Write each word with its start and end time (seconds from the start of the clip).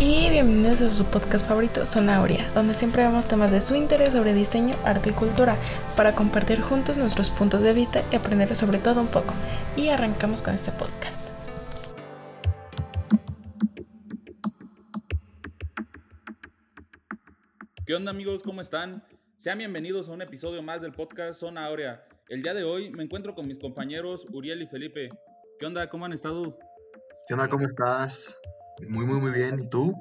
y 0.00 0.30
bienvenidos 0.30 0.80
a 0.80 0.88
su 0.88 1.04
podcast 1.04 1.46
favorito, 1.46 1.84
Sonauria, 1.84 2.50
donde 2.54 2.72
siempre 2.72 3.02
vemos 3.02 3.28
temas 3.28 3.52
de 3.52 3.60
su 3.60 3.74
interés 3.74 4.14
sobre 4.14 4.32
diseño, 4.32 4.74
arte 4.82 5.10
y 5.10 5.12
cultura, 5.12 5.56
para 5.94 6.14
compartir 6.14 6.58
juntos 6.62 6.96
nuestros 6.96 7.28
puntos 7.28 7.62
de 7.62 7.74
vista 7.74 8.02
y 8.10 8.16
aprender 8.16 8.56
sobre 8.56 8.78
todo 8.78 9.02
un 9.02 9.08
poco. 9.08 9.34
Y 9.76 9.88
arrancamos 9.88 10.40
con 10.40 10.54
este 10.54 10.72
podcast. 10.72 11.20
¿Qué 17.84 17.94
onda 17.94 18.10
amigos? 18.10 18.42
¿Cómo 18.42 18.62
están? 18.62 19.04
Sean 19.36 19.58
bienvenidos 19.58 20.08
a 20.08 20.12
un 20.12 20.22
episodio 20.22 20.62
más 20.62 20.80
del 20.80 20.92
podcast 20.92 21.38
Zona 21.38 21.66
Aurea. 21.66 22.02
El 22.30 22.42
día 22.42 22.54
de 22.54 22.64
hoy 22.64 22.90
me 22.90 23.02
encuentro 23.02 23.34
con 23.34 23.46
mis 23.46 23.58
compañeros 23.58 24.24
Uriel 24.32 24.62
y 24.62 24.66
Felipe. 24.66 25.10
¿Qué 25.58 25.66
onda? 25.66 25.90
¿Cómo 25.90 26.06
han 26.06 26.14
estado? 26.14 26.56
¿Qué 27.28 27.34
onda? 27.34 27.48
¿Cómo 27.48 27.66
estás? 27.66 28.40
Muy, 28.88 29.04
muy, 29.06 29.20
muy 29.20 29.32
bien. 29.32 29.60
¿Y 29.60 29.68
tú? 29.68 29.94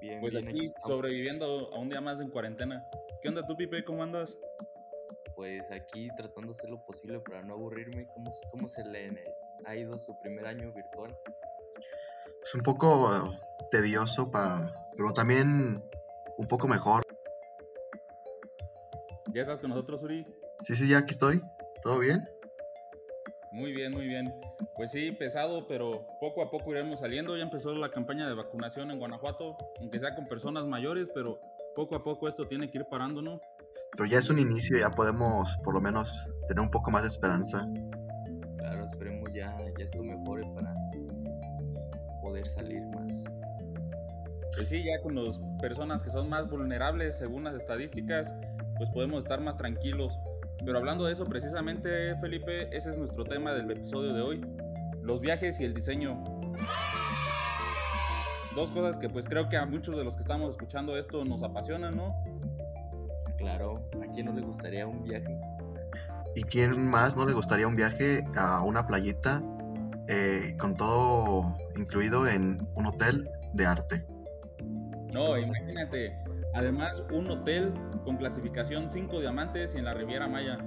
Bien, 0.00 0.20
pues 0.20 0.34
aquí 0.34 0.72
sobreviviendo 0.84 1.72
a 1.72 1.78
un 1.78 1.88
día 1.88 2.00
más 2.00 2.20
en 2.20 2.28
cuarentena. 2.28 2.84
¿Qué 3.22 3.28
onda 3.28 3.46
tú, 3.46 3.56
Pipe? 3.56 3.84
¿Cómo 3.84 4.02
andas? 4.02 4.36
Pues 5.36 5.62
aquí 5.70 6.08
tratando 6.16 6.52
de 6.52 6.58
hacer 6.58 6.70
lo 6.70 6.84
posible 6.84 7.20
para 7.20 7.42
no 7.42 7.54
aburrirme. 7.54 8.06
¿Cómo, 8.14 8.30
cómo 8.50 8.68
se 8.68 8.84
le 8.84 9.24
ha 9.64 9.76
ido 9.76 9.96
su 9.98 10.18
primer 10.20 10.46
año 10.46 10.72
virtual? 10.72 11.16
Es 12.44 12.54
un 12.54 12.62
poco 12.62 13.14
eh, 13.14 13.40
tedioso, 13.70 14.30
para, 14.30 14.74
pero 14.96 15.12
también 15.12 15.82
un 16.36 16.48
poco 16.48 16.66
mejor. 16.66 17.02
¿Ya 19.32 19.42
estás 19.42 19.60
con 19.60 19.70
nosotros, 19.70 20.02
Uri? 20.02 20.26
Sí, 20.62 20.74
sí, 20.74 20.88
ya 20.88 20.98
aquí 20.98 21.12
estoy. 21.12 21.40
¿Todo 21.82 22.00
bien? 22.00 22.28
Muy 23.52 23.72
bien, 23.72 23.92
muy 23.92 24.06
bien. 24.06 24.34
Pues 24.76 24.92
sí, 24.92 25.12
pesado, 25.12 25.66
pero 25.68 26.06
poco 26.20 26.42
a 26.42 26.50
poco 26.50 26.70
iremos 26.70 27.00
saliendo. 27.00 27.36
Ya 27.36 27.42
empezó 27.42 27.74
la 27.74 27.90
campaña 27.90 28.26
de 28.26 28.34
vacunación 28.34 28.90
en 28.90 28.98
Guanajuato, 28.98 29.58
aunque 29.78 30.00
sea 30.00 30.14
con 30.14 30.26
personas 30.26 30.66
mayores, 30.66 31.10
pero 31.14 31.38
poco 31.76 31.94
a 31.94 32.02
poco 32.02 32.28
esto 32.28 32.48
tiene 32.48 32.70
que 32.70 32.78
ir 32.78 32.86
parando, 32.86 33.20
¿no? 33.20 33.40
Pero 33.92 34.06
ya 34.06 34.18
es 34.18 34.30
un 34.30 34.38
inicio, 34.38 34.78
ya 34.78 34.90
podemos 34.90 35.58
por 35.62 35.74
lo 35.74 35.80
menos 35.82 36.28
tener 36.48 36.62
un 36.62 36.70
poco 36.70 36.90
más 36.90 37.02
de 37.02 37.08
esperanza. 37.08 37.68
Claro, 38.56 38.84
esperemos 38.86 39.30
ya, 39.34 39.54
ya 39.78 39.84
esto 39.84 40.02
mejore 40.02 40.46
para 40.54 40.74
poder 42.22 42.46
salir 42.46 42.82
más. 42.86 43.24
Pues 44.56 44.68
sí, 44.68 44.82
ya 44.82 45.02
con 45.02 45.14
las 45.14 45.38
personas 45.60 46.02
que 46.02 46.10
son 46.10 46.28
más 46.30 46.48
vulnerables 46.48 47.18
según 47.18 47.44
las 47.44 47.54
estadísticas, 47.54 48.34
pues 48.78 48.88
podemos 48.90 49.22
estar 49.22 49.40
más 49.40 49.56
tranquilos. 49.58 50.18
Pero 50.64 50.78
hablando 50.78 51.04
de 51.04 51.12
eso 51.12 51.24
precisamente, 51.24 52.16
Felipe, 52.16 52.74
ese 52.76 52.90
es 52.90 52.98
nuestro 52.98 53.24
tema 53.24 53.52
del 53.52 53.70
episodio 53.70 54.12
de 54.12 54.20
hoy, 54.20 54.40
los 55.02 55.20
viajes 55.20 55.58
y 55.60 55.64
el 55.64 55.74
diseño. 55.74 56.22
Dos 58.54 58.70
cosas 58.70 58.98
que 58.98 59.08
pues 59.08 59.26
creo 59.26 59.48
que 59.48 59.56
a 59.56 59.66
muchos 59.66 59.96
de 59.96 60.04
los 60.04 60.14
que 60.14 60.22
estamos 60.22 60.50
escuchando 60.50 60.96
esto 60.96 61.24
nos 61.24 61.42
apasionan, 61.42 61.96
¿no? 61.96 62.14
Claro, 63.38 63.88
¿a 64.00 64.10
quién 64.12 64.26
no 64.26 64.32
le 64.32 64.42
gustaría 64.42 64.86
un 64.86 65.02
viaje? 65.02 65.36
¿Y 66.36 66.42
quién 66.44 66.86
más 66.86 67.16
no 67.16 67.26
le 67.26 67.32
gustaría 67.32 67.66
un 67.66 67.74
viaje 67.74 68.24
a 68.36 68.62
una 68.62 68.86
playita 68.86 69.42
eh, 70.08 70.54
con 70.58 70.76
todo 70.76 71.56
incluido 71.76 72.28
en 72.28 72.58
un 72.74 72.86
hotel 72.86 73.28
de 73.54 73.66
arte? 73.66 74.06
No, 75.12 75.36
imagínate, 75.36 76.16
además 76.54 77.02
un 77.12 77.30
hotel 77.30 77.72
con 78.04 78.16
clasificación 78.16 78.90
5 78.90 79.20
diamantes 79.20 79.74
y 79.74 79.78
en 79.78 79.84
la 79.84 79.94
Riviera 79.94 80.28
Maya. 80.28 80.58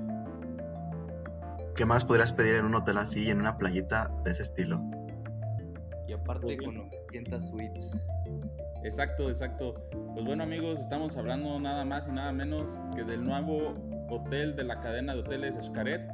¿Qué 1.76 1.86
más 1.86 2.06
podrías 2.06 2.32
pedir 2.32 2.56
en 2.56 2.66
un 2.66 2.76
hotel 2.76 2.98
así, 2.98 3.30
en 3.30 3.40
una 3.40 3.58
playita 3.58 4.12
de 4.24 4.32
ese 4.32 4.44
estilo? 4.44 4.82
Y 6.08 6.14
aparte 6.14 6.58
con 6.58 6.76
900 6.76 7.50
suites. 7.50 7.98
Exacto, 8.84 9.30
exacto. 9.30 9.74
Pues 10.14 10.26
bueno 10.26 10.44
amigos, 10.44 10.80
estamos 10.80 11.18
hablando 11.18 11.60
nada 11.60 11.84
más 11.84 12.08
y 12.08 12.12
nada 12.12 12.32
menos 12.32 12.78
que 12.96 13.04
del 13.04 13.24
nuevo 13.24 13.74
hotel 14.10 14.56
de 14.56 14.64
la 14.64 14.80
cadena 14.80 15.14
de 15.14 15.22
hoteles 15.22 15.56
Xcaret, 15.60 16.08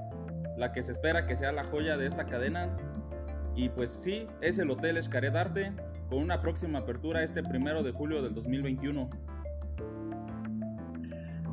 la 0.57 0.71
que 0.71 0.81
se 0.81 0.93
espera 0.93 1.25
que 1.25 1.35
sea 1.35 1.51
la 1.51 1.65
joya 1.65 1.97
de 1.97 2.07
esta 2.07 2.25
cadena. 2.25 2.75
Y 3.55 3.69
pues 3.69 3.91
sí, 3.91 4.25
es 4.39 4.57
el 4.57 4.71
Hotel 4.71 5.01
Xcaret 5.03 5.35
Arte, 5.35 5.73
con 6.09 6.19
una 6.19 6.41
próxima 6.41 6.79
apertura 6.79 7.23
este 7.23 7.43
primero 7.43 7.83
de 7.83 7.91
julio 7.91 8.21
del 8.21 8.33
2021. 8.33 9.09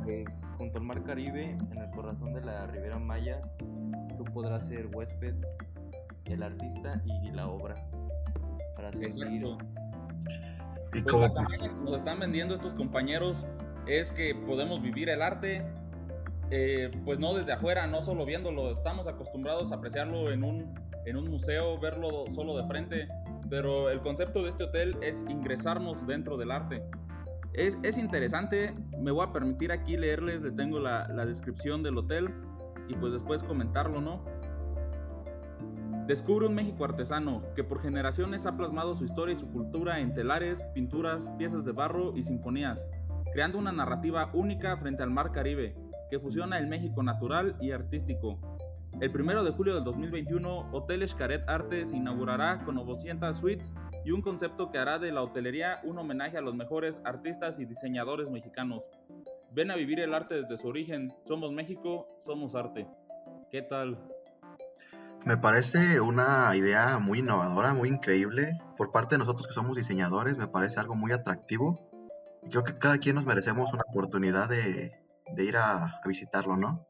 Pues 0.09 0.55
junto 0.57 0.79
al 0.79 0.85
Mar 0.85 1.03
Caribe, 1.03 1.55
en 1.71 1.77
el 1.77 1.91
corazón 1.91 2.33
de 2.33 2.41
la 2.41 2.65
Ribera 2.65 2.97
Maya, 2.97 3.41
tú 4.17 4.23
podrás 4.33 4.65
ser 4.65 4.87
huésped, 4.87 5.35
el 6.25 6.41
artista 6.41 6.99
y 7.05 7.29
la 7.29 7.47
obra. 7.47 7.75
Para 8.75 8.91
seguir. 8.91 9.45
Y 10.95 11.01
pues 11.03 11.31
la 11.31 11.45
que 11.45 11.69
nos 11.83 11.97
están 11.97 12.19
vendiendo 12.19 12.55
estos 12.55 12.73
compañeros 12.73 13.45
es 13.85 14.11
que 14.11 14.33
podemos 14.33 14.81
vivir 14.81 15.09
el 15.09 15.21
arte, 15.21 15.63
eh, 16.49 16.89
pues 17.05 17.19
no 17.19 17.35
desde 17.35 17.51
afuera, 17.51 17.85
no 17.85 18.01
solo 18.01 18.25
viéndolo, 18.25 18.71
estamos 18.71 19.05
acostumbrados 19.05 19.71
a 19.71 19.75
apreciarlo 19.75 20.31
en 20.31 20.43
un, 20.43 20.73
en 21.05 21.17
un 21.17 21.29
museo, 21.29 21.79
verlo 21.79 22.25
solo 22.31 22.57
de 22.57 22.65
frente, 22.65 23.07
pero 23.47 23.91
el 23.91 24.01
concepto 24.01 24.41
de 24.41 24.49
este 24.49 24.63
hotel 24.63 24.97
es 25.03 25.23
ingresarnos 25.29 26.07
dentro 26.07 26.35
del 26.35 26.49
arte. 26.49 26.81
Es, 27.59 27.77
es 27.83 27.97
interesante, 27.97 28.73
me 28.97 29.11
voy 29.11 29.27
a 29.27 29.33
permitir 29.33 29.73
aquí 29.73 29.97
leerles, 29.97 30.41
le 30.43 30.51
tengo 30.51 30.79
la, 30.79 31.05
descripción 31.25 31.83
del 31.83 31.97
hotel 31.97 32.33
y 32.87 32.95
pues 32.95 33.11
después 33.11 33.43
comentarlo, 33.43 33.99
¿no? 33.99 34.23
Descubre 36.07 36.47
un 36.47 36.55
México 36.55 36.85
artesano 36.85 37.43
que 37.57 37.65
por 37.65 37.81
generaciones 37.81 38.45
ha 38.45 38.55
plasmado 38.55 38.95
su 38.95 39.03
historia 39.03 39.35
y 39.35 39.39
su 39.39 39.51
cultura 39.51 39.99
en 39.99 40.13
telares, 40.13 40.63
pinturas, 40.73 41.29
piezas 41.37 41.65
de 41.65 41.73
barro 41.73 42.15
y 42.15 42.23
sinfonías, 42.23 42.87
creando 43.33 43.57
una 43.57 43.73
narrativa 43.73 44.31
única 44.33 44.77
frente 44.77 45.03
al 45.03 45.11
mar 45.11 45.33
Caribe, 45.33 45.75
que 46.09 46.17
fusiona 46.17 46.59
el 46.59 46.67
México 46.67 47.03
natural 47.03 47.57
y 47.59 47.71
artístico. 47.71 48.39
El 49.01 49.11
1 49.13 49.43
de 49.43 49.51
julio 49.51 49.75
del 49.75 49.83
2021, 49.83 50.69
Hotel 50.71 51.05
Xcaret 51.05 51.43
Arte 51.49 51.85
se 51.85 51.97
inaugurará 51.97 52.63
con 52.63 52.75
900 52.75 53.35
suites 53.35 53.73
y 54.09 54.11
un 54.11 54.23
concepto 54.23 54.71
que 54.71 54.79
hará 54.79 54.97
de 54.97 55.11
la 55.11 55.21
hotelería 55.21 55.81
un 55.83 55.99
homenaje 55.99 56.35
a 56.35 56.41
los 56.41 56.55
mejores 56.55 56.99
artistas 57.03 57.59
y 57.59 57.65
diseñadores 57.65 58.27
mexicanos. 58.27 58.83
Ven 59.51 59.69
a 59.69 59.75
vivir 59.75 59.99
el 59.99 60.15
arte 60.15 60.33
desde 60.33 60.57
su 60.57 60.67
origen. 60.67 61.13
Somos 61.27 61.51
México, 61.51 62.07
somos 62.17 62.55
arte. 62.55 62.87
¿Qué 63.51 63.61
tal? 63.61 63.99
Me 65.27 65.37
parece 65.37 66.01
una 66.01 66.55
idea 66.55 66.97
muy 66.97 67.19
innovadora, 67.19 67.75
muy 67.75 67.87
increíble. 67.87 68.59
Por 68.77 68.91
parte 68.91 69.13
de 69.13 69.19
nosotros 69.19 69.45
que 69.45 69.53
somos 69.53 69.77
diseñadores, 69.77 70.39
me 70.39 70.47
parece 70.47 70.79
algo 70.79 70.95
muy 70.95 71.11
atractivo. 71.11 71.91
Y 72.41 72.49
creo 72.49 72.63
que 72.63 72.79
cada 72.79 72.97
quien 72.97 73.13
nos 73.13 73.25
merecemos 73.27 73.71
una 73.73 73.83
oportunidad 73.87 74.49
de, 74.49 74.91
de 75.35 75.45
ir 75.45 75.55
a, 75.55 75.85
a 75.85 76.07
visitarlo, 76.07 76.57
¿no? 76.57 76.87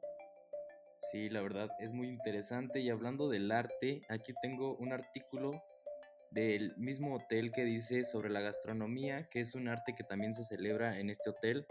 Sí, 1.12 1.30
la 1.30 1.41
verdad 1.41 1.68
es 1.81 1.91
muy 1.91 2.07
interesante. 2.07 2.80
Y 2.80 2.90
hablando 2.90 3.28
del 3.28 3.51
arte, 3.51 4.03
aquí 4.07 4.31
tengo 4.41 4.78
un 4.78 4.94
artículo 4.94 5.62
del 6.32 6.76
mismo 6.78 7.16
hotel 7.16 7.52
que 7.52 7.64
dice 7.64 8.04
sobre 8.04 8.30
la 8.30 8.42
gastronomía, 8.42 9.30
que 9.30 9.42
es 9.42 9.56
un 9.56 9.68
arte 9.68 9.96
que 9.96 10.04
también 10.04 10.34
se 10.34 10.44
celebra 10.44 11.00
en 11.00 11.10
este 11.10 11.30
hotel, 11.30 11.66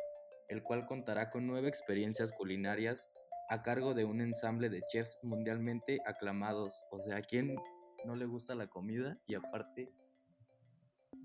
el 0.48 0.62
cual 0.62 0.86
contará 0.86 1.30
con 1.30 1.46
nueve 1.46 1.68
experiencias 1.68 2.32
culinarias 2.32 3.08
a 3.48 3.62
cargo 3.62 3.94
de 3.94 4.04
un 4.04 4.20
ensamble 4.20 4.68
de 4.68 4.82
chefs 4.90 5.18
mundialmente 5.22 5.98
aclamados. 6.06 6.84
O 6.90 7.00
sea, 7.00 7.16
¿a 7.16 7.22
quién 7.22 7.56
no 8.04 8.16
le 8.16 8.26
gusta 8.26 8.54
la 8.54 8.66
comida? 8.66 9.18
Y 9.26 9.34
aparte, 9.34 9.92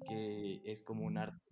que 0.07 0.61
es 0.65 0.83
como 0.83 1.05
un 1.05 1.17
arte. 1.17 1.51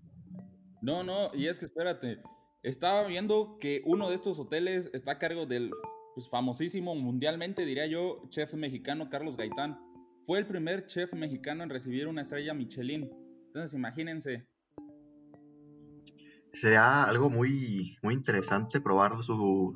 No, 0.82 1.04
no, 1.04 1.34
y 1.34 1.48
es 1.48 1.60
que 1.60 1.66
espérate, 1.66 2.22
estaba 2.64 3.06
viendo 3.06 3.58
que 3.60 3.82
uno 3.86 4.10
de 4.10 4.16
estos 4.16 4.40
hoteles 4.40 4.90
está 4.94 5.14
a 5.14 5.20
cargo 5.20 5.46
del 5.46 5.72
pues, 6.16 6.30
famosísimo 6.30 6.96
mundialmente, 6.96 7.66
diría 7.66 7.86
yo, 7.86 8.22
chef 8.30 8.54
mexicano 8.54 9.10
Carlos 9.10 9.38
Gaitán. 9.38 9.80
Fue 10.26 10.40
el 10.40 10.46
primer 10.46 10.86
chef 10.86 11.14
mexicano 11.14 11.64
en 11.64 11.70
recibir 11.70 12.08
una 12.08 12.22
estrella 12.22 12.54
Michelin. 12.54 13.10
Entonces, 13.48 13.74
imagínense. 13.74 14.48
Sería 16.54 17.04
algo 17.04 17.30
muy, 17.30 17.98
muy 18.04 18.14
interesante 18.14 18.82
probar 18.82 19.24
su, 19.24 19.74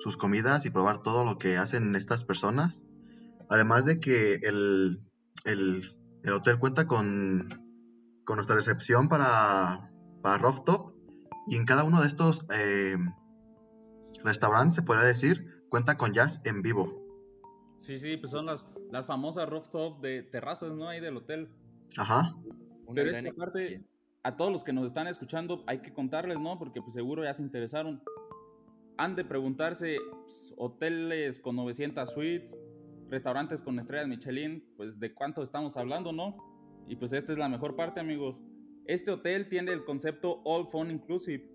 sus 0.00 0.16
comidas 0.16 0.64
y 0.64 0.70
probar 0.70 1.02
todo 1.02 1.24
lo 1.24 1.38
que 1.38 1.56
hacen 1.56 1.96
estas 1.96 2.24
personas. 2.24 2.84
Además 3.48 3.84
de 3.84 4.00
que 4.00 4.34
el, 4.34 5.00
el, 5.44 5.96
el 6.22 6.32
hotel 6.32 6.58
cuenta 6.58 6.86
con, 6.86 7.48
con, 8.24 8.36
nuestra 8.36 8.56
recepción 8.56 9.08
para, 9.08 9.90
para 10.22 10.38
rooftop 10.38 10.94
y 11.48 11.56
en 11.56 11.64
cada 11.64 11.82
uno 11.82 12.00
de 12.00 12.06
estos 12.06 12.46
eh, 12.54 12.96
restaurantes, 14.22 14.76
se 14.76 14.82
podría 14.82 15.04
decir, 15.04 15.64
cuenta 15.68 15.96
con 15.96 16.12
jazz 16.12 16.40
en 16.44 16.62
vivo. 16.62 17.00
Sí, 17.80 17.98
sí, 17.98 18.18
pues 18.18 18.30
son 18.30 18.46
las, 18.46 18.62
las 18.90 19.06
famosas 19.06 19.48
rooftop 19.48 20.00
de 20.00 20.22
terrazas, 20.22 20.72
¿no? 20.72 20.88
Ahí 20.88 21.00
del 21.00 21.16
hotel. 21.16 21.48
Ajá. 21.96 22.28
Pero 22.94 23.10
esta 23.10 23.32
parte, 23.32 23.84
a 24.22 24.36
todos 24.36 24.50
los 24.50 24.64
que 24.64 24.72
nos 24.72 24.86
están 24.86 25.06
escuchando, 25.06 25.64
hay 25.66 25.80
que 25.80 25.92
contarles, 25.92 26.38
¿no? 26.38 26.58
Porque 26.58 26.80
pues 26.80 26.94
seguro 26.94 27.24
ya 27.24 27.34
se 27.34 27.42
interesaron. 27.42 28.02
Han 28.96 29.16
de 29.16 29.24
preguntarse, 29.24 29.96
pues, 30.22 30.52
hoteles 30.56 31.40
con 31.40 31.56
900 31.56 32.10
suites, 32.10 32.56
restaurantes 33.08 33.62
con 33.62 33.78
estrellas 33.78 34.08
Michelin, 34.08 34.64
pues 34.76 34.98
de 34.98 35.14
cuánto 35.14 35.42
estamos 35.42 35.76
hablando, 35.76 36.12
¿no? 36.12 36.36
Y 36.86 36.96
pues 36.96 37.12
esta 37.12 37.32
es 37.32 37.38
la 37.38 37.48
mejor 37.48 37.76
parte, 37.76 38.00
amigos. 38.00 38.42
Este 38.86 39.10
hotel 39.10 39.48
tiene 39.48 39.72
el 39.72 39.84
concepto 39.84 40.40
All 40.44 40.66
Fun 40.68 40.90
Inclusive. 40.90 41.52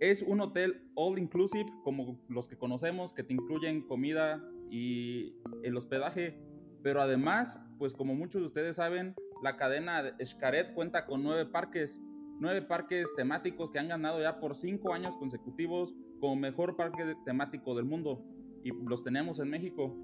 Es 0.00 0.22
un 0.22 0.40
hotel 0.40 0.90
all 0.94 1.18
inclusive 1.18 1.66
como 1.82 2.20
los 2.28 2.48
que 2.48 2.58
conocemos, 2.58 3.12
que 3.12 3.22
te 3.22 3.32
incluyen 3.32 3.86
comida 3.86 4.44
y 4.70 5.36
el 5.62 5.76
hospedaje, 5.76 6.38
pero 6.84 7.00
además, 7.00 7.58
pues 7.78 7.94
como 7.94 8.14
muchos 8.14 8.42
de 8.42 8.46
ustedes 8.46 8.76
saben, 8.76 9.14
la 9.42 9.56
cadena 9.56 10.14
Xcaret 10.22 10.74
cuenta 10.74 11.06
con 11.06 11.22
nueve 11.22 11.46
parques, 11.46 11.98
nueve 12.38 12.60
parques 12.60 13.08
temáticos 13.16 13.70
que 13.70 13.78
han 13.78 13.88
ganado 13.88 14.20
ya 14.20 14.38
por 14.38 14.54
cinco 14.54 14.92
años 14.92 15.16
consecutivos 15.16 15.94
como 16.20 16.36
mejor 16.36 16.76
parque 16.76 17.16
temático 17.24 17.74
del 17.74 17.86
mundo 17.86 18.22
y 18.62 18.70
los 18.86 19.02
tenemos 19.02 19.40
en 19.40 19.48
México. 19.48 19.96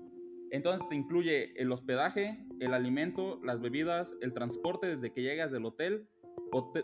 Entonces 0.50 0.88
te 0.88 0.94
incluye 0.94 1.52
el 1.60 1.70
hospedaje, 1.70 2.46
el 2.60 2.72
alimento, 2.72 3.38
las 3.44 3.60
bebidas, 3.60 4.14
el 4.22 4.32
transporte 4.32 4.86
desde 4.86 5.12
que 5.12 5.20
llegas 5.20 5.52
del 5.52 5.66
hotel, 5.66 6.08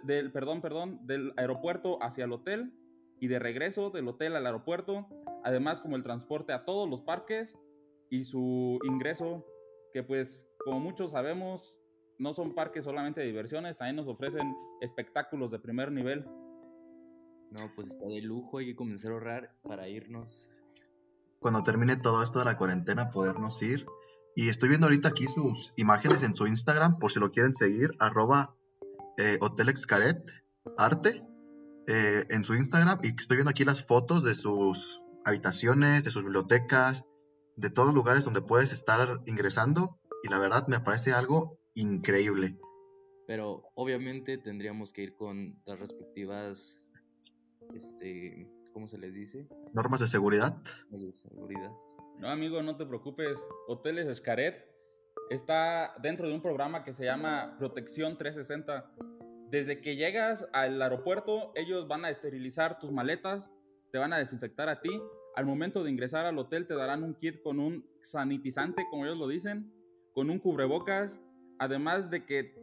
del, 0.05 0.31
perdón, 0.31 0.61
perdón, 0.61 1.07
del 1.07 1.33
aeropuerto 1.39 2.03
hacia 2.03 2.27
el 2.27 2.33
hotel 2.33 2.71
y 3.19 3.29
de 3.29 3.39
regreso 3.39 3.89
del 3.89 4.09
hotel 4.09 4.37
al 4.37 4.45
aeropuerto, 4.45 5.09
además 5.43 5.81
como 5.81 5.97
el 5.97 6.03
transporte 6.03 6.53
a 6.53 6.67
todos 6.67 6.87
los 6.87 7.01
parques 7.01 7.59
y 8.11 8.25
su 8.25 8.79
ingreso, 8.85 9.45
que 9.93 10.03
pues 10.03 10.43
como 10.65 10.81
muchos 10.81 11.13
sabemos, 11.13 11.75
no 12.19 12.33
son 12.35 12.55
parques 12.55 12.85
solamente 12.85 13.21
de 13.21 13.27
diversiones, 13.27 13.77
también 13.77 13.97
nos 13.97 14.09
ofrecen 14.09 14.55
espectáculos 14.81 15.51
de 15.51 15.59
primer 15.59 15.93
nivel. 15.93 16.25
No, 17.53 17.71
pues 17.77 17.91
está 17.91 18.07
de 18.07 18.21
lujo, 18.21 18.59
hay 18.59 18.67
que 18.67 18.77
comenzar 18.77 19.13
a 19.13 19.15
ahorrar 19.15 19.55
para 19.63 19.89
irnos. 19.89 20.51
Cuando 21.39 21.63
termine 21.63 21.97
todo 21.97 22.23
esto 22.25 22.41
de 22.41 22.47
la 22.47 22.59
cuarentena, 22.59 23.11
podernos 23.11 23.63
ir. 23.63 23.87
Y 24.35 24.49
estoy 24.49 24.69
viendo 24.69 24.87
ahorita 24.87 25.11
aquí 25.11 25.27
sus 25.27 25.73
imágenes 25.77 26.23
en 26.23 26.35
su 26.35 26.47
Instagram, 26.47 26.99
por 26.99 27.13
si 27.13 27.21
lo 27.21 27.31
quieren 27.31 27.55
seguir, 27.55 27.93
arroba 27.99 28.55
eh, 29.17 29.39
Hotel 29.41 29.69
Excaret, 29.69 30.19
arte, 30.77 31.23
eh, 31.87 32.25
en 32.29 32.45
su 32.45 32.55
Instagram. 32.55 32.99
Y 33.03 33.15
estoy 33.19 33.37
viendo 33.37 33.51
aquí 33.51 33.65
las 33.65 33.85
fotos 33.85 34.25
de 34.25 34.35
sus 34.35 35.01
habitaciones, 35.25 36.05
de 36.05 36.11
sus 36.11 36.25
bibliotecas, 36.25 37.05
de 37.57 37.71
todos 37.71 37.89
los 37.89 37.95
lugares 37.95 38.25
donde 38.25 38.43
puedes 38.43 38.73
estar 38.73 39.21
ingresando. 39.27 39.99
Y 40.23 40.29
la 40.29 40.39
verdad 40.39 40.67
me 40.69 40.81
parece 40.81 41.13
algo 41.13 41.59
increíble. 41.75 42.59
Pero 43.27 43.65
obviamente 43.75 44.39
tendríamos 44.39 44.93
que 44.93 45.03
ir 45.03 45.15
con 45.15 45.61
las 45.65 45.79
respectivas 45.79 46.81
este, 47.75 48.49
¿cómo 48.73 48.87
se 48.87 48.99
les 48.99 49.15
dice? 49.15 49.49
Normas 49.73 50.01
de 50.01 50.09
seguridad. 50.09 50.57
de 50.91 51.13
seguridad. 51.13 51.73
No, 52.19 52.29
amigo, 52.29 52.63
no 52.63 52.77
te 52.77 52.87
preocupes. 52.87 53.39
Hoteles 53.69 54.07
Escaret 54.07 54.65
está 55.31 55.95
dentro 56.01 56.29
de 56.29 56.35
un 56.35 56.43
programa 56.43 56.85
que 56.85 56.93
se 56.93 57.05
llama 57.05 57.57
Protección 57.59 58.17
360. 58.17 58.93
Desde 59.51 59.81
que 59.81 59.97
llegas 59.97 60.49
al 60.53 60.81
aeropuerto, 60.81 61.53
ellos 61.55 61.87
van 61.89 62.05
a 62.05 62.11
esterilizar 62.11 62.79
tus 62.79 62.91
maletas, 62.91 63.51
te 63.93 63.99
van 63.99 64.13
a 64.13 64.19
desinfectar 64.19 64.69
a 64.69 64.81
ti. 64.81 64.91
Al 65.37 65.47
momento 65.47 65.85
de 65.85 65.91
ingresar 65.91 66.27
al 66.27 66.39
hotel 66.39 66.67
te 66.67 66.75
darán 66.75 67.05
un 67.05 67.15
kit 67.15 67.43
con 67.43 67.61
un 67.61 67.87
sanitizante, 68.03 68.87
como 68.91 69.05
ellos 69.05 69.19
lo 69.19 69.29
dicen, 69.29 69.73
con 70.13 70.31
un 70.31 70.39
cubrebocas, 70.39 71.21
además 71.59 72.11
de 72.11 72.25
que 72.25 72.55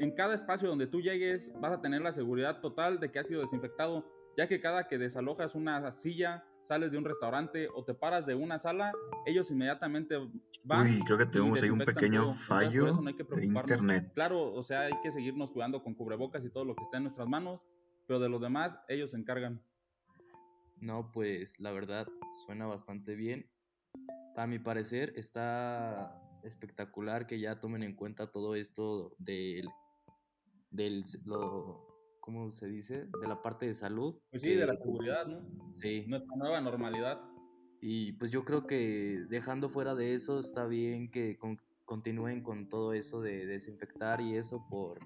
en 0.00 0.14
cada 0.14 0.34
espacio 0.34 0.68
donde 0.68 0.86
tú 0.86 1.00
llegues 1.00 1.52
vas 1.60 1.72
a 1.72 1.80
tener 1.80 2.02
la 2.02 2.12
seguridad 2.12 2.60
total 2.60 3.00
de 3.00 3.10
que 3.10 3.20
ha 3.20 3.24
sido 3.24 3.40
desinfectado 3.40 4.04
ya 4.38 4.46
que 4.46 4.60
cada 4.60 4.86
que 4.86 4.98
desalojas 4.98 5.56
una 5.56 5.90
silla, 5.90 6.44
sales 6.62 6.92
de 6.92 6.98
un 6.98 7.04
restaurante 7.04 7.68
o 7.74 7.84
te 7.84 7.92
paras 7.92 8.24
de 8.24 8.36
una 8.36 8.56
sala, 8.56 8.92
ellos 9.26 9.50
inmediatamente 9.50 10.16
van. 10.62 10.86
Uy, 10.86 11.00
creo 11.04 11.18
que 11.18 11.26
tenemos 11.26 11.60
ahí 11.60 11.70
un 11.70 11.80
pequeño 11.80 12.34
fallo 12.34 13.00
de 13.02 13.44
internet. 13.44 14.12
Claro, 14.14 14.54
o 14.54 14.62
sea, 14.62 14.82
hay 14.82 14.92
que 15.02 15.10
seguirnos 15.10 15.50
cuidando 15.50 15.82
con 15.82 15.94
cubrebocas 15.94 16.44
y 16.44 16.50
todo 16.50 16.64
lo 16.64 16.76
que 16.76 16.84
está 16.84 16.98
en 16.98 17.02
nuestras 17.02 17.26
manos, 17.26 17.60
pero 18.06 18.20
de 18.20 18.28
los 18.28 18.40
demás, 18.40 18.78
ellos 18.86 19.10
se 19.10 19.16
encargan. 19.16 19.60
No, 20.80 21.10
pues 21.10 21.58
la 21.60 21.72
verdad 21.72 22.06
suena 22.46 22.66
bastante 22.66 23.14
bien. 23.14 23.50
A 24.36 24.46
mi 24.46 24.58
parecer 24.58 25.12
está 25.16 26.22
espectacular 26.44 27.26
que 27.26 27.40
ya 27.40 27.58
tomen 27.60 27.82
en 27.82 27.94
cuenta 27.94 28.30
todo 28.30 28.54
esto 28.54 29.14
del, 29.18 29.68
del 30.70 31.02
lo, 31.24 31.88
¿cómo 32.20 32.50
se 32.50 32.68
dice? 32.68 33.06
De 33.20 33.26
la 33.26 33.42
parte 33.42 33.66
de 33.66 33.74
salud. 33.74 34.20
Pues 34.30 34.42
sí, 34.42 34.54
de 34.54 34.66
la 34.66 34.74
seguridad, 34.74 35.26
¿no? 35.26 35.74
Sí. 35.78 36.04
Nuestra 36.06 36.36
nueva 36.36 36.60
normalidad. 36.60 37.20
Y 37.80 38.12
pues 38.12 38.30
yo 38.30 38.44
creo 38.44 38.66
que 38.66 39.24
dejando 39.28 39.68
fuera 39.68 39.94
de 39.94 40.14
eso, 40.14 40.40
está 40.40 40.66
bien 40.66 41.10
que 41.10 41.38
continúen 41.84 42.42
con 42.42 42.68
todo 42.68 42.92
eso 42.92 43.20
de 43.20 43.46
desinfectar 43.46 44.20
y 44.20 44.36
eso 44.36 44.66
por, 44.68 44.98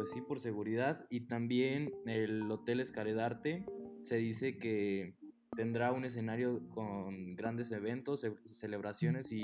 pues 0.00 0.12
sí, 0.12 0.22
por 0.22 0.40
seguridad. 0.40 1.04
Y 1.10 1.26
también 1.26 1.92
el 2.06 2.50
Hotel 2.50 2.80
Escaredarte 2.80 3.66
se 4.02 4.16
dice 4.16 4.56
que 4.56 5.14
tendrá 5.54 5.92
un 5.92 6.06
escenario 6.06 6.66
con 6.70 7.36
grandes 7.36 7.70
eventos, 7.70 8.24
celebraciones 8.46 9.30
y 9.30 9.42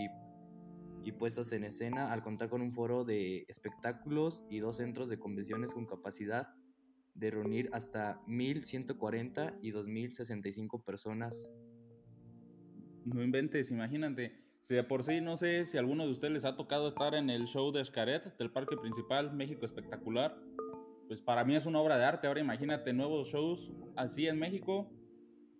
y 1.04 1.12
puestas 1.12 1.52
en 1.52 1.64
escena 1.64 2.10
al 2.10 2.22
contar 2.22 2.48
con 2.48 2.62
un 2.62 2.72
foro 2.72 3.04
de 3.04 3.44
espectáculos 3.48 4.44
y 4.48 4.60
dos 4.60 4.78
centros 4.78 5.10
de 5.10 5.18
convenciones 5.18 5.74
con 5.74 5.84
capacidad 5.84 6.48
de 7.14 7.30
reunir 7.30 7.68
hasta 7.72 8.22
1.140 8.26 9.58
y 9.60 9.72
2.065 9.72 10.82
personas. 10.82 11.52
No 13.04 13.22
inventes, 13.22 13.70
imagínate. 13.70 14.45
Si 14.66 14.74
de 14.74 14.82
por 14.82 15.04
sí 15.04 15.20
no 15.20 15.36
sé 15.36 15.64
si 15.64 15.76
a 15.76 15.80
alguno 15.80 16.04
de 16.04 16.10
ustedes 16.10 16.34
les 16.34 16.44
ha 16.44 16.56
tocado 16.56 16.88
estar 16.88 17.14
en 17.14 17.30
el 17.30 17.44
show 17.46 17.70
de 17.70 17.84
Xcaret 17.84 18.36
del 18.36 18.50
Parque 18.50 18.76
Principal 18.76 19.32
México 19.32 19.64
Espectacular, 19.64 20.36
pues 21.06 21.22
para 21.22 21.44
mí 21.44 21.54
es 21.54 21.66
una 21.66 21.80
obra 21.80 21.96
de 21.96 22.04
arte. 22.04 22.26
Ahora 22.26 22.40
imagínate 22.40 22.92
nuevos 22.92 23.28
shows 23.28 23.70
así 23.94 24.26
en 24.26 24.40
México. 24.40 24.90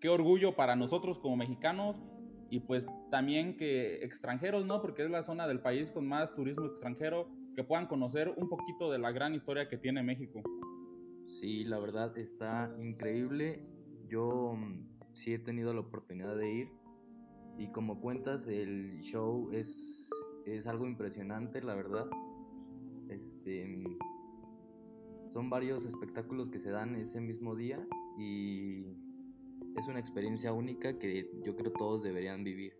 Qué 0.00 0.08
orgullo 0.08 0.56
para 0.56 0.74
nosotros 0.74 1.20
como 1.20 1.36
mexicanos 1.36 2.02
y 2.50 2.58
pues 2.58 2.88
también 3.08 3.56
que 3.56 4.02
extranjeros, 4.02 4.66
¿no? 4.66 4.82
Porque 4.82 5.04
es 5.04 5.10
la 5.10 5.22
zona 5.22 5.46
del 5.46 5.60
país 5.60 5.92
con 5.92 6.04
más 6.08 6.34
turismo 6.34 6.66
extranjero, 6.66 7.28
que 7.54 7.62
puedan 7.62 7.86
conocer 7.86 8.34
un 8.36 8.48
poquito 8.48 8.90
de 8.90 8.98
la 8.98 9.12
gran 9.12 9.36
historia 9.36 9.68
que 9.68 9.78
tiene 9.78 10.02
México. 10.02 10.42
Sí, 11.26 11.62
la 11.62 11.78
verdad 11.78 12.18
está 12.18 12.74
increíble. 12.80 13.64
Yo 14.08 14.54
mm, 14.56 15.12
sí 15.12 15.32
he 15.32 15.38
tenido 15.38 15.72
la 15.72 15.80
oportunidad 15.82 16.36
de 16.36 16.52
ir 16.52 16.85
y 17.58 17.68
como 17.68 18.00
cuentas, 18.00 18.48
el 18.48 19.00
show 19.00 19.50
es, 19.52 20.10
es 20.44 20.66
algo 20.66 20.86
impresionante, 20.86 21.62
la 21.62 21.74
verdad. 21.74 22.06
Este, 23.08 23.82
son 25.26 25.48
varios 25.50 25.84
espectáculos 25.84 26.50
que 26.50 26.58
se 26.58 26.70
dan 26.70 26.96
ese 26.96 27.20
mismo 27.20 27.54
día 27.54 27.86
y 28.18 28.96
es 29.76 29.88
una 29.88 30.00
experiencia 30.00 30.52
única 30.52 30.98
que 30.98 31.30
yo 31.44 31.56
creo 31.56 31.72
todos 31.72 32.02
deberían 32.02 32.44
vivir. 32.44 32.76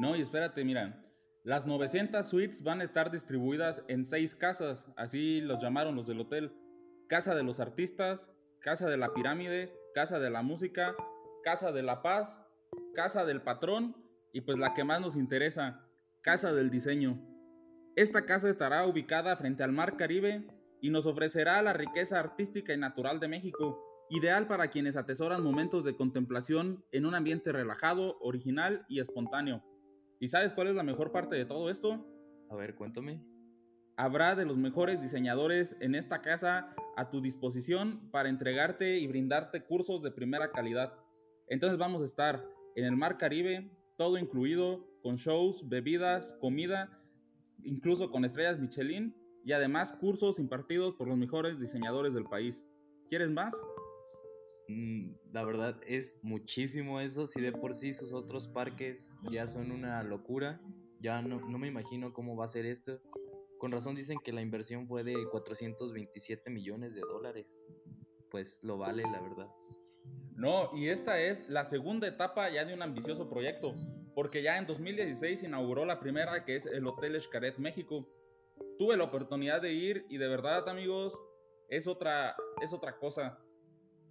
No, 0.00 0.16
y 0.16 0.22
espérate, 0.22 0.64
mira, 0.64 1.04
las 1.44 1.66
900 1.66 2.26
suites 2.26 2.62
van 2.62 2.80
a 2.80 2.84
estar 2.84 3.10
distribuidas 3.10 3.84
en 3.88 4.04
seis 4.04 4.34
casas, 4.34 4.86
así 4.96 5.40
los 5.40 5.62
llamaron 5.62 5.96
los 5.96 6.06
del 6.06 6.20
hotel. 6.20 6.52
Casa 7.08 7.34
de 7.34 7.42
los 7.42 7.58
artistas, 7.58 8.28
Casa 8.60 8.88
de 8.88 8.98
la 8.98 9.14
Pirámide, 9.14 9.72
Casa 9.94 10.18
de 10.18 10.30
la 10.30 10.42
Música, 10.42 10.94
Casa 11.42 11.72
de 11.72 11.82
la 11.82 12.02
Paz, 12.02 12.38
Casa 12.98 13.24
del 13.24 13.42
Patrón 13.42 13.94
y 14.32 14.40
pues 14.40 14.58
la 14.58 14.74
que 14.74 14.82
más 14.82 15.00
nos 15.00 15.14
interesa, 15.14 15.86
Casa 16.20 16.52
del 16.52 16.68
Diseño. 16.68 17.16
Esta 17.94 18.26
casa 18.26 18.50
estará 18.50 18.84
ubicada 18.88 19.36
frente 19.36 19.62
al 19.62 19.70
Mar 19.70 19.96
Caribe 19.96 20.48
y 20.80 20.90
nos 20.90 21.06
ofrecerá 21.06 21.62
la 21.62 21.72
riqueza 21.72 22.18
artística 22.18 22.74
y 22.74 22.76
natural 22.76 23.20
de 23.20 23.28
México 23.28 23.80
ideal 24.10 24.48
para 24.48 24.66
quienes 24.66 24.96
atesoran 24.96 25.44
momentos 25.44 25.84
de 25.84 25.94
contemplación 25.94 26.84
en 26.90 27.06
un 27.06 27.14
ambiente 27.14 27.52
relajado, 27.52 28.18
original 28.18 28.84
y 28.88 28.98
espontáneo. 28.98 29.62
¿Y 30.18 30.26
sabes 30.26 30.52
cuál 30.52 30.66
es 30.66 30.74
la 30.74 30.82
mejor 30.82 31.12
parte 31.12 31.36
de 31.36 31.44
todo 31.44 31.70
esto? 31.70 32.04
A 32.50 32.56
ver, 32.56 32.74
cuéntame. 32.74 33.22
Habrá 33.96 34.34
de 34.34 34.44
los 34.44 34.56
mejores 34.56 35.00
diseñadores 35.00 35.76
en 35.78 35.94
esta 35.94 36.20
casa 36.20 36.74
a 36.96 37.10
tu 37.10 37.20
disposición 37.20 38.10
para 38.10 38.28
entregarte 38.28 38.98
y 38.98 39.06
brindarte 39.06 39.62
cursos 39.62 40.02
de 40.02 40.10
primera 40.10 40.50
calidad. 40.50 40.94
Entonces 41.46 41.78
vamos 41.78 42.02
a 42.02 42.04
estar 42.04 42.57
en 42.76 42.84
el 42.84 42.96
Mar 42.96 43.18
Caribe, 43.18 43.70
todo 43.96 44.18
incluido, 44.18 44.86
con 45.02 45.16
shows, 45.16 45.68
bebidas, 45.68 46.36
comida, 46.40 47.02
incluso 47.62 48.10
con 48.10 48.24
estrellas 48.24 48.60
Michelin 48.60 49.14
y 49.44 49.52
además 49.52 49.92
cursos 49.92 50.38
impartidos 50.38 50.94
por 50.94 51.08
los 51.08 51.16
mejores 51.16 51.58
diseñadores 51.58 52.14
del 52.14 52.24
país. 52.24 52.64
¿Quieres 53.08 53.30
más? 53.30 53.54
Mm, 54.68 55.12
la 55.32 55.44
verdad 55.44 55.80
es 55.86 56.18
muchísimo 56.22 57.00
eso. 57.00 57.26
Si 57.26 57.40
de 57.40 57.52
por 57.52 57.74
sí 57.74 57.92
sus 57.92 58.12
otros 58.12 58.48
parques 58.48 59.06
ya 59.30 59.46
son 59.46 59.72
una 59.72 60.02
locura, 60.02 60.60
ya 61.00 61.22
no, 61.22 61.40
no, 61.40 61.58
me 61.58 61.68
imagino 61.68 62.12
cómo 62.12 62.36
va 62.36 62.44
a 62.44 62.48
ser 62.48 62.66
esto. 62.66 63.00
Con 63.58 63.72
razón 63.72 63.94
dicen 63.94 64.18
que 64.22 64.32
la 64.32 64.42
inversión 64.42 64.86
fue 64.86 65.02
de 65.02 65.14
427 65.30 66.50
millones 66.50 66.94
de 66.94 67.00
dólares. 67.00 67.62
Pues 68.30 68.60
lo 68.62 68.76
vale, 68.76 69.02
la 69.04 69.20
verdad. 69.20 69.48
No, 70.38 70.70
y 70.72 70.88
esta 70.88 71.18
es 71.20 71.48
la 71.48 71.64
segunda 71.64 72.06
etapa 72.06 72.48
ya 72.48 72.64
de 72.64 72.72
un 72.72 72.80
ambicioso 72.80 73.28
proyecto, 73.28 73.74
porque 74.14 74.40
ya 74.40 74.56
en 74.56 74.68
2016 74.68 75.42
inauguró 75.42 75.84
la 75.84 75.98
primera, 75.98 76.44
que 76.44 76.54
es 76.54 76.64
el 76.66 76.86
Hotel 76.86 77.20
Xcaret 77.20 77.58
México. 77.58 78.08
tuve 78.78 78.96
la 78.96 79.02
oportunidad 79.02 79.60
de 79.60 79.72
ir 79.72 80.06
y 80.08 80.18
de 80.18 80.28
verdad, 80.28 80.68
amigos, 80.68 81.18
es 81.68 81.88
otra, 81.88 82.36
es 82.62 82.72
otra 82.72 82.96
cosa. 82.98 83.40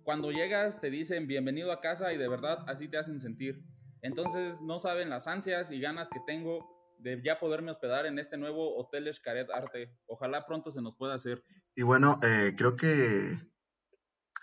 Cuando 0.04 0.32
llegas 0.32 0.82
te 0.82 0.90
dicen 0.90 1.28
bienvenido 1.28 1.72
a 1.72 1.80
casa 1.80 2.12
y 2.12 2.18
de 2.18 2.28
verdad 2.28 2.66
así 2.68 2.90
te 2.90 2.98
hacen 2.98 3.22
sentir. 3.22 3.56
Entonces 4.02 4.60
no 4.60 4.80
saben 4.80 5.10
las 5.10 5.28
ansias 5.28 5.72
y 5.72 5.80
ganas 5.80 6.10
que 6.10 6.20
tengo 6.28 6.68
de 7.00 7.22
ya 7.24 7.40
poderme 7.40 7.72
hospedar 7.72 8.06
en 8.06 8.20
este 8.20 8.38
nuevo 8.38 8.76
Hotel 8.78 9.08
Escaret 9.08 9.50
Arte. 9.50 9.98
Ojalá 10.08 10.46
pronto 10.46 10.72
se 10.72 10.82
nos 10.82 10.98
pueda 10.98 11.14
hacer. 11.14 11.42
Y 11.74 11.84
bueno, 11.84 12.20
eh, 12.22 12.54
creo 12.58 12.76
que 12.76 13.40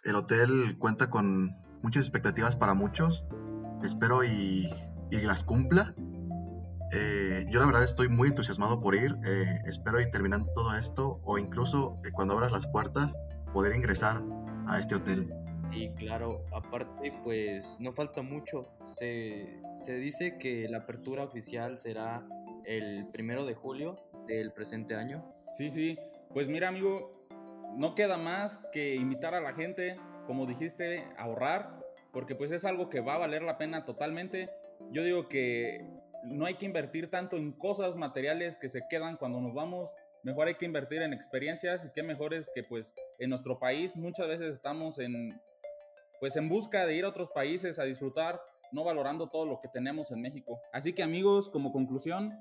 el 0.05 0.15
hotel 0.15 0.77
cuenta 0.79 1.11
con 1.11 1.64
muchas 1.85 2.05
expectativas 2.05 2.57
para 2.57 2.73
muchos. 2.73 3.25
Espero 3.85 4.25
y, 4.25 4.71
y 5.11 5.17
las 5.19 5.45
cumpla. 5.45 5.95
Eh, 6.93 7.45
yo 7.51 7.61
la 7.61 7.67
verdad 7.67 7.85
estoy 7.85 8.09
muy 8.09 8.29
entusiasmado 8.29 8.81
por 8.81 8.95
ir. 8.95 9.15
Eh, 9.27 9.61
espero 9.67 10.01
y 10.01 10.11
terminando 10.11 10.51
todo 10.55 10.75
esto 10.77 11.21
o 11.25 11.37
incluso 11.37 11.99
eh, 12.07 12.11
cuando 12.11 12.33
abras 12.35 12.53
las 12.53 12.67
puertas 12.67 13.19
poder 13.53 13.77
ingresar 13.77 14.23
a 14.67 14.81
este 14.81 14.95
hotel. 14.95 15.31
Sí, 15.71 15.91
claro. 15.99 16.47
Aparte, 16.55 17.13
pues 17.23 17.77
no 17.81 17.93
falta 17.93 18.23
mucho. 18.23 18.67
Se, 18.95 19.61
se 19.83 19.95
dice 19.97 20.39
que 20.39 20.67
la 20.71 20.79
apertura 20.79 21.23
oficial 21.25 21.79
será 21.79 22.27
el 22.65 23.07
primero 23.13 23.45
de 23.45 23.55
julio 23.55 23.99
del 24.27 24.53
presente 24.53 24.95
año. 24.95 25.23
Sí, 25.53 25.71
sí. 25.71 25.99
Pues 26.33 26.49
mira, 26.49 26.69
amigo, 26.69 27.27
no 27.77 27.95
queda 27.95 28.17
más 28.17 28.59
que 28.73 28.95
invitar 28.95 29.35
a 29.35 29.43
la 29.43 29.53
gente, 29.53 29.99
como 30.27 30.47
dijiste, 30.47 31.05
ahorrar, 31.17 31.85
porque 32.13 32.35
pues 32.35 32.53
es 32.53 32.65
algo 32.65 32.89
que 32.89 33.01
va 33.01 33.15
a 33.15 33.19
valer 33.19 33.43
la 33.43 33.59
pena 33.59 33.85
totalmente. 33.85 34.51
Yo 34.91 35.03
digo 35.03 35.29
que 35.29 35.85
no 36.25 36.47
hay 36.47 36.55
que 36.55 36.67
invertir 36.67 37.11
tanto 37.11 37.37
en 37.37 37.53
cosas 37.53 37.97
materiales 37.97 38.57
que 38.57 38.69
se 38.69 38.83
quedan 38.89 39.17
cuando 39.17 39.41
nos 39.41 39.55
vamos. 39.55 39.91
Mejor 40.23 40.49
hay 40.49 40.55
que 40.55 40.65
invertir 40.65 41.03
en 41.03 41.13
experiencias 41.13 41.85
y 41.85 41.93
qué 41.93 42.03
mejor 42.03 42.33
es 42.35 42.51
que 42.55 42.63
pues 42.63 42.95
en 43.19 43.31
nuestro 43.31 43.59
país 43.59 43.97
muchas 43.97 44.29
veces 44.29 44.55
estamos 44.55 44.99
en 44.99 45.41
pues 46.21 46.37
en 46.37 46.49
busca 46.49 46.87
de 46.87 46.95
ir 46.95 47.05
a 47.05 47.09
otros 47.09 47.31
países 47.33 47.79
a 47.79 47.85
disfrutar, 47.85 48.41
no 48.73 48.85
valorando 48.85 49.29
todo 49.29 49.45
lo 49.45 49.61
que 49.61 49.69
tenemos 49.69 50.11
en 50.11 50.23
México. 50.23 50.59
Así 50.73 50.95
que 50.95 51.03
amigos, 51.03 51.51
como 51.51 51.73
conclusión, 51.73 52.33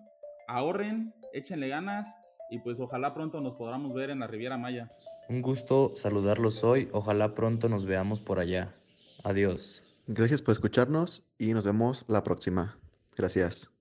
ahorren, 0.47 1.13
échenle 1.33 1.67
ganas 1.67 2.07
y 2.53 2.59
pues 2.59 2.79
ojalá 2.79 3.15
pronto 3.15 3.41
nos 3.41 3.55
podamos 3.55 3.95
ver 3.95 4.11
en 4.11 4.19
la 4.19 4.27
Riviera 4.27 4.59
Maya. 4.59 4.91
Un 5.27 5.41
gusto 5.41 5.93
saludarlos 5.95 6.63
hoy, 6.63 6.87
ojalá 6.91 7.33
pronto 7.33 7.67
nos 7.67 7.87
veamos 7.87 8.21
por 8.21 8.37
allá. 8.37 8.75
Adiós. 9.23 9.81
Gracias 10.05 10.43
por 10.43 10.53
escucharnos 10.53 11.23
y 11.39 11.53
nos 11.53 11.63
vemos 11.63 12.05
la 12.07 12.23
próxima. 12.23 12.77
Gracias. 13.17 13.71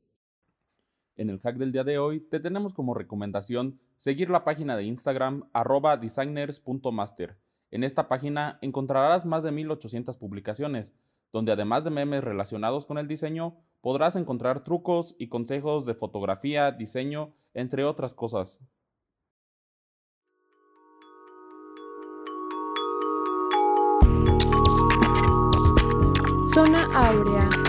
En 1.17 1.29
el 1.29 1.39
hack 1.41 1.59
del 1.59 1.71
día 1.71 1.85
de 1.85 1.99
hoy 1.99 2.21
te 2.21 2.41
tenemos 2.41 2.73
como 2.73 2.95
recomendación 2.95 3.79
seguir 3.97 4.31
la 4.31 4.43
página 4.43 4.75
de 4.75 4.85
Instagram 4.85 5.51
arroba 5.53 5.99
designers.master. 5.99 7.37
En 7.71 7.85
esta 7.85 8.09
página 8.09 8.59
encontrarás 8.63 9.27
más 9.27 9.43
de 9.43 9.53
1800 9.53 10.17
publicaciones, 10.17 10.95
donde 11.31 11.53
además 11.53 11.85
de 11.85 11.91
memes 11.91 12.25
relacionados 12.25 12.87
con 12.87 12.97
el 12.97 13.07
diseño, 13.07 13.55
podrás 13.83 14.17
encontrar 14.17 14.65
trucos 14.65 15.15
y 15.19 15.29
consejos 15.29 15.85
de 15.85 15.95
fotografía, 15.95 16.71
diseño, 16.73 17.35
entre 17.53 17.85
otras 17.85 18.15
cosas. 18.15 18.61
Zona 26.55 26.89
Áurea. 26.95 27.62